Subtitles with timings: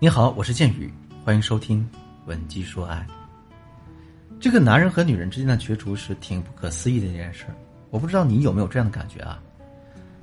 [0.00, 0.92] 你好，我是剑宇，
[1.24, 1.80] 欢迎收听
[2.26, 3.04] 《闻鸡说爱》。
[4.38, 7.54] 这个男人和女人之间的角逐是挺不可思议的一件事儿，
[7.90, 9.40] 我不知道你有没有这样的感觉啊？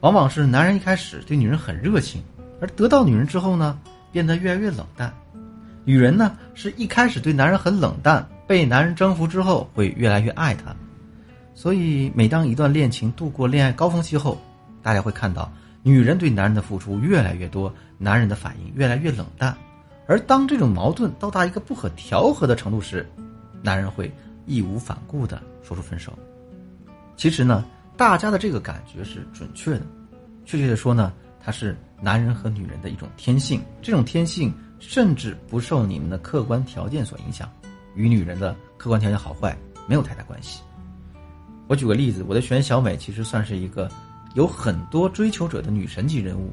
[0.00, 2.22] 往往是男人一开始对女人很热情，
[2.60, 3.78] 而得到女人之后呢，
[4.10, 5.10] 变得越来越冷淡；
[5.84, 10.74] 女人呢，是一开始对男人很冷淡，被男人征服之后会越来越爱他。
[11.54, 14.40] 所以，每当一段恋情度过恋爱高峰期后，
[14.82, 15.52] 大家会看到。
[15.88, 19.56] 女人对男人的付出越来越多，男人的反应越来越冷淡，
[20.06, 23.08] 而当这种矛盾到达一个不可调和的程度时，
[23.62, 24.12] 男人会
[24.44, 26.12] 义无反顾地说出分手。
[27.16, 27.64] 其实呢，
[27.96, 29.86] 大家的这个感觉是准确的，
[30.44, 31.10] 确切的说呢，
[31.42, 37.50] 它是男人和女人的一种天性，这种天性甚至不受你们的客观条件所影响，
[37.94, 39.56] 与女人的客观条件好坏
[39.88, 40.60] 没有太大关系。
[41.66, 43.90] 我举个例子，我的学员小美其实算是一个。
[44.34, 46.52] 有很多追求者的女神级人物，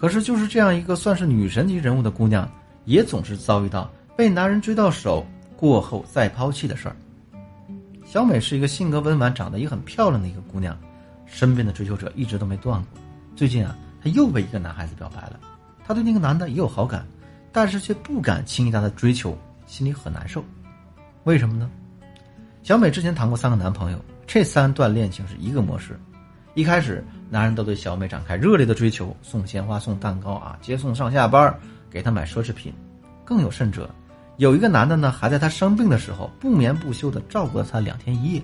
[0.00, 2.48] 可是就是这样一个算是女神级人物的姑娘，
[2.84, 6.96] 也总是遭遇到被男人追到手过后再抛弃的事儿。
[8.04, 10.78] 小美是一个性格温婉、长得也很漂亮的一个姑娘，
[11.26, 13.00] 身边的追求者一直都没断过。
[13.34, 15.40] 最近啊，她又被一个男孩子表白了，
[15.84, 17.04] 她对那个男的也有好感，
[17.50, 20.44] 但是却不敢轻易他的追求，心里很难受。
[21.24, 21.70] 为什么呢？
[22.62, 25.98] 小美之前谈过三个男朋友，这三段恋情是一个模式。
[26.54, 31.52] 一开始，男人都对小美展开热烈的追求，送鲜花、送蛋糕啊，接送上下班，
[31.90, 32.72] 给她买奢侈品。
[33.24, 33.90] 更有甚者，
[34.36, 38.42] 有一个男的呢，还在她生病的时候不眠不休的照顾了她两天一夜。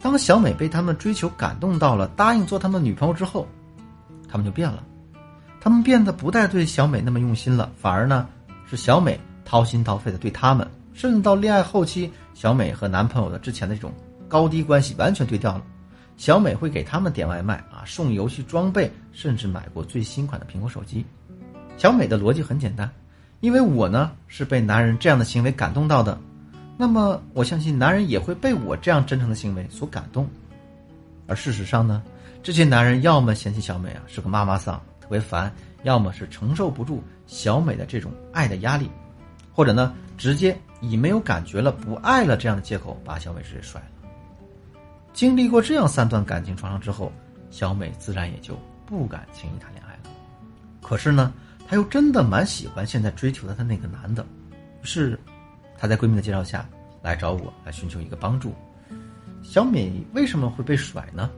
[0.00, 3.46] 当小美被他们追求感动到了，答应做他们女朋友之后，
[4.28, 4.82] 他们就变了，
[5.60, 8.26] 他们变得不再对小美那么用心了，反而呢，
[8.68, 13.92] 是小美掏心掏肺的对他们，甚至到恋爱后期，小美和男朋友的之前的这种
[14.26, 15.62] 高低关系完全对调了。
[16.16, 21.04] 小美会给他们点外卖啊，送游戏装备，甚至买过最新款的苹果手机。
[21.76, 22.90] 小美的逻辑很简单，
[23.40, 26.18] 因为我呢是被男人这样的行为感动到的，
[26.78, 30.26] 那么我相信男人也会被我这样真诚的行为所感动。
[31.26, 32.02] 而事实上呢，
[32.42, 35.52] 这些男人要么嫌弃小美啊是个妈妈桑，特别烦，
[35.82, 38.90] 要么是承受不住小美的这种爱的压力，
[39.52, 43.88] 或者呢直接以没有感觉了、不爱了这样的借口把小美直接甩了。
[45.16, 47.10] 经历过这样三段感情创伤之后，
[47.48, 48.54] 小美自然也就
[48.84, 50.10] 不敢轻易谈恋爱了。
[50.82, 51.32] 可是呢，
[51.66, 54.22] 她又真的蛮喜欢现在追求她的那个男的，
[54.82, 55.18] 于是，
[55.78, 56.68] 她在闺蜜的介绍下
[57.00, 58.54] 来找我来寻求一个帮助。
[59.42, 61.30] 小美为什么会被甩呢？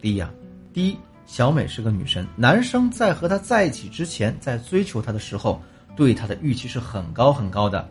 [0.00, 0.30] 第一啊，
[0.72, 0.96] 第一，
[1.26, 5.60] 小美是个女神，男生在和她在一起之前，在追求她的时候，
[5.96, 7.88] 对她的预期是很高很高的。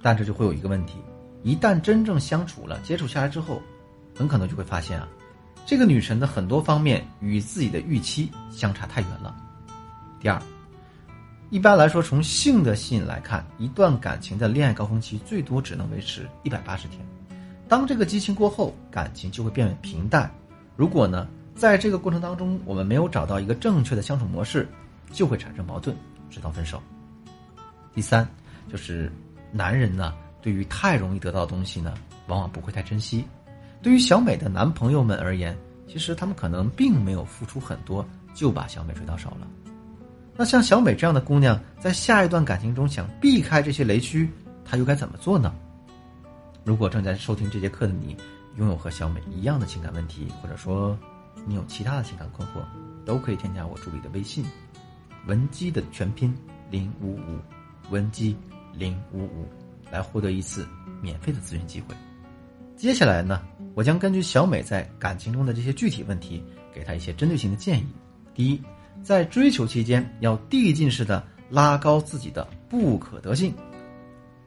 [0.00, 0.98] 但这就会有一个问题，
[1.42, 3.60] 一旦真正相处了、接触下来之后。
[4.14, 5.08] 很可能就会发现啊，
[5.66, 9.34] 这个女神的很多方面与自己的预期相差太远了。
[10.20, 10.40] 第二，
[11.50, 17.00] 一般来说，从性的吸引来看，一段感情的恋爱高峰期最多只能维持一百八十天。
[17.68, 20.30] 当这个激情过后，感情就会变为平淡。
[20.76, 24.68] 如果呢，在这个过程当中，我们没有找到一个正确的相处模式，
[25.12, 25.96] 就会产生矛盾，
[26.30, 26.82] 直到分手。
[27.94, 28.28] 第三，
[28.70, 29.10] 就是
[29.52, 31.94] 男人呢，对于太容易得到的东西呢，
[32.26, 33.24] 往往不会太珍惜。
[33.84, 35.54] 对于小美的男朋友们而言，
[35.86, 38.02] 其实他们可能并没有付出很多
[38.32, 39.46] 就把小美追到手了。
[40.34, 44.26] 那像小美这样的姑娘，在下一段感情中想避开这些雷区，
[44.64, 45.54] 她又该怎么做呢？
[46.64, 48.16] 如果正在收听这节课的你，
[48.56, 50.98] 拥有和小美一样的情感问题，或者说
[51.46, 52.64] 你有其他的情感困惑，
[53.04, 54.46] 都可以添加我助理的微信
[55.28, 56.34] “文姬”的全拼
[56.70, 57.38] 零五五，
[57.90, 58.34] 文姬
[58.72, 59.46] 零五五，
[59.90, 60.66] 来获得一次
[61.02, 61.94] 免费的咨询机会。
[62.76, 63.40] 接下来呢，
[63.74, 66.42] 我将根据小美在感情中的这些具体问题，
[66.72, 67.86] 给她一些针对性的建议。
[68.34, 68.60] 第一，
[69.02, 73.54] 在追求期间要递进式的拉高自己的不可得性。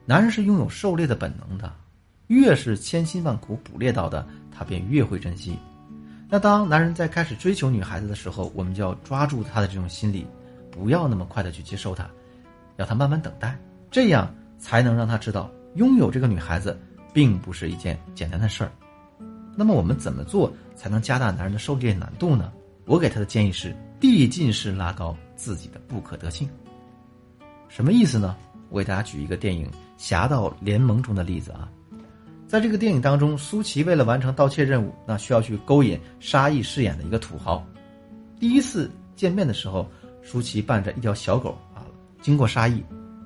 [0.05, 1.73] 男人是拥有狩猎的本能的，
[2.27, 5.57] 越是千辛万苦捕猎到的，他便越会珍惜。
[6.29, 10.27] 那当男人在开始追求女孩子的时候，我们就要抓住他的这种心理，
[10.69, 12.07] 不要那么快的去接受他，
[12.75, 13.57] 要他慢慢等待，
[13.89, 16.77] 这样才能让他知道拥有这个女孩子。
[17.18, 18.72] 并不是一件简单的事儿，
[19.56, 22.54] 那么我们怎么做才能加大男人的狩猎难度呢？
[22.86, 26.48] 我给他的建议是递进式拉高自己的不可得性。
[27.69, 28.38] 什么意思呢？
[28.69, 29.66] 我给大家举一个电影
[29.98, 31.68] 《侠盗联盟》中的例子啊，
[32.48, 37.66] 在这个电影当中，苏琪为了完成盗窃任务，那需要去勾引沙溢饰演的一个土豪。
[38.40, 39.90] 第一次见面的时候，
[40.22, 41.81] 舒淇伴着一条小狗啊，
[42.22, 42.84] 经过沙溢，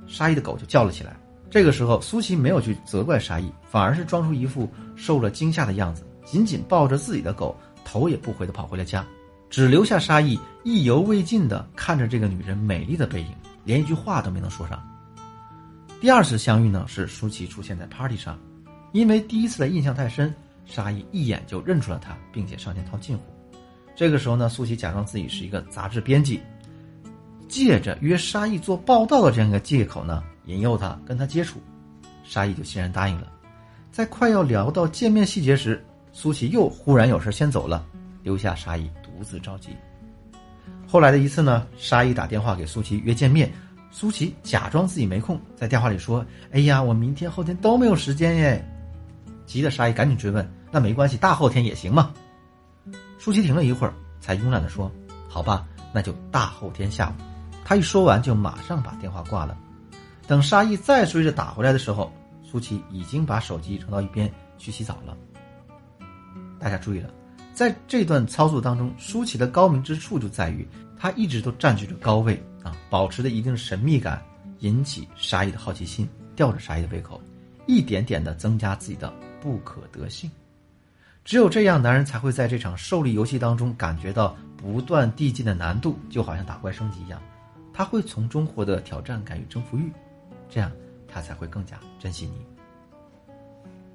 [0.08, 1.14] 沙溢的狗就叫了起来。
[1.52, 7.54] 这个时候，苏琪没有去责怪沙溢，反而是装出一副受了惊吓的样子，紧紧抱着自己的狗，
[7.84, 9.06] 头也不回的跑回了家，
[9.50, 13.28] 只留下沙溢意犹未尽的看着这个女人美丽的背影，
[13.66, 14.82] 连一句话都没能说上。
[16.00, 18.40] 第二次相遇呢，是舒淇出现在 party 上，
[18.94, 20.34] 因为第一次的印象太深，
[20.66, 23.24] 沙溢一眼就认出了她，并且上前套近乎。
[23.94, 26.40] 这个时候呢，苏琪假装自己是一个杂志编辑，
[27.50, 31.60] 借着约沙溢做报道的这样一个借口呢，引诱他跟他接触，
[32.24, 33.32] 沙溢就欣然答应了。
[33.92, 37.86] 在快要聊到见面细节时，苏琪又忽然有事先走了，
[38.24, 39.70] 留下沙溢独自着急。
[40.88, 43.52] 后来的一次呢，沙溢打电话给苏琪约见面，
[43.92, 48.66] 苏琪假装自己没空，在电话里说：“哎呀，我明天后天都没有时间耶。”
[49.46, 52.14] 急得沙溢赶紧追问：“那没关系，大后天也行吗？”
[53.20, 54.92] 舒淇停了一会儿，才慵懒地说
[55.28, 57.24] ：“好吧，那就大后天下午。”
[57.64, 59.58] 他一说完，就马上把电话挂了。
[60.32, 62.10] 等沙溢再追着打回来的时候，
[62.42, 65.18] 苏琪已经把手机扔到一边去洗澡了。
[66.58, 67.10] 大家注意了，
[67.54, 70.66] 在这段操作当中，舒淇的高明之处就在于，
[70.98, 74.24] 她一直都占据着高位啊，保持着一定神秘感，
[74.60, 77.22] 引起沙溢的好奇心，吊着沙溢的胃口，
[77.68, 80.32] 一点点的增加自己的不可得性。
[81.26, 87.22] 只有这样，男人才会在这场受力游戏当中感觉到不断递进的难度，就好像打怪升级一样，
[87.74, 89.92] 他会从中获得挑战感与征服欲，
[90.52, 90.72] 这样。
[91.14, 92.46] 他才会更加珍惜你。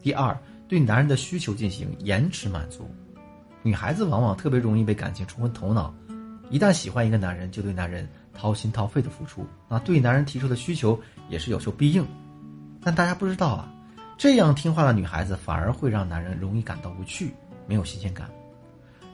[0.03, 0.38] 第二，
[0.69, 2.87] 对男人的需求进行延迟满足。
[3.62, 5.94] 女孩子往往特别容易被感情冲昏头脑，
[6.50, 11.00] 一旦喜欢一个男人，就对男人掏心掏肺的付出，啊，对男人提出的需求
[11.31, 12.06] 也是有求必应。
[12.82, 13.73] 但大家不知道啊，
[14.19, 17.35] 这样听话的女孩子反而会让男人容易感到无趣，
[17.67, 18.31] 没有新鲜感。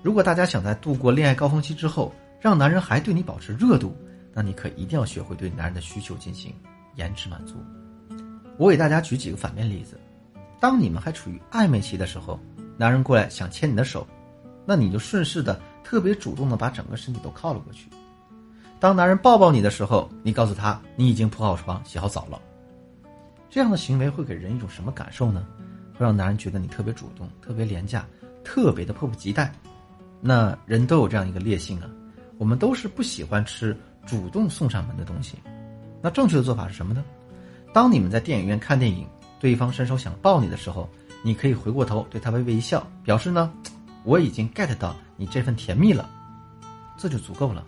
[0.02, 3.96] 如果大家想在度过恋爱高峰期之后，让男人还对你保持热度，
[4.34, 6.52] 那你可一定要学会对男人的需求进行
[6.96, 7.54] 延迟满足。
[8.58, 9.98] 我给大家举几个反面例子：
[10.60, 12.38] 当你们还处于暧昧期的时候，
[12.76, 14.06] 男人过来想牵你的手，
[14.66, 17.88] 那你就顺势的特别主动的把整个身体都靠了过去；
[18.78, 22.40] 当男人抱抱你的时候，你告诉他你已经铺好床、洗好澡了。
[23.50, 25.46] 这样的行为会给人一种什么感受呢？
[25.94, 28.06] 会让男人觉得你特别主动、特别廉价、
[28.42, 29.52] 特别的迫不及待。
[30.20, 31.90] 那人都有这样一个劣性啊，
[32.38, 35.36] 我们都是不喜欢吃主动送上门的东西。
[36.02, 37.04] 那正确的做法是什么呢？
[37.72, 39.06] 当你们在电影院看电影，
[39.40, 40.88] 对方伸手想抱你的时候，
[41.22, 43.50] 你可以回过头对他微微一笑，表示呢，
[44.04, 46.10] 我已经 get 到你这份甜蜜了，
[46.98, 47.64] 这就足够了。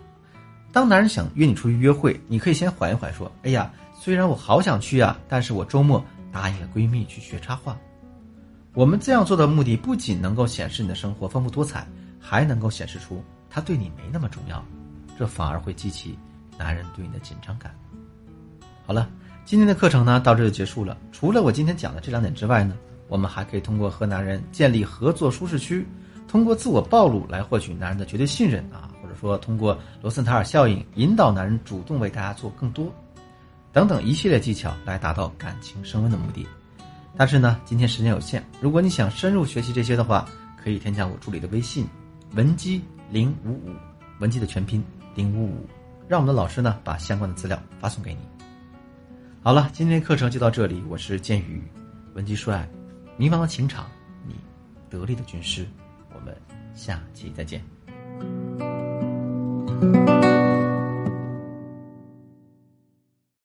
[0.73, 7.79] 当男人想约你出去约会，你可以先缓一缓，说：“哎呀，虽然我好想去啊，但是我周末答应了闺蜜去学插画。”
[8.75, 11.87] 我们这样做的目的不仅能够显示你的生活丰富多彩，
[12.19, 14.63] 还能够显示出他对你没那么重要，
[15.17, 16.19] 这反而会激起
[16.59, 17.73] 男人对你的紧张感。
[18.87, 19.09] 好了。
[19.47, 20.97] 今天的课程呢，到这就结束了。
[21.13, 22.75] 除了我今天讲的这两点之外呢，
[23.09, 25.87] 我们还可以通过和男人建立合作舒适区，
[26.27, 32.91] 通过自我暴露来获取男人的绝对信任啊，或者说通过罗森塔尔效应引导男人主动为大家做更多，
[33.71, 36.47] 等等一系列技巧来达到感情升温的目的。
[37.15, 40.27] 但是呢，今天时间有限，如果你想深入学习这些的话，
[40.57, 41.87] 可以添加我助理的微信
[42.33, 43.75] 文姬零五五，
[44.21, 44.83] 文姬的全拼
[45.15, 45.69] 零五五，
[46.09, 48.21] 让我们的老师呢把相关的资料发送给你。
[49.45, 50.83] 好了，今天课程就到这里。
[50.89, 51.63] 我是剑宇，
[52.15, 52.67] 文姬帅，
[53.19, 53.85] 迷茫的情场，
[54.27, 54.37] 你
[54.89, 55.67] 得力的军师。
[56.15, 56.35] 我们
[56.75, 57.63] 下期再见。